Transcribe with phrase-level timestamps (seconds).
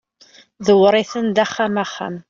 [0.65, 2.15] ḍewwer-iten-d axxam axxam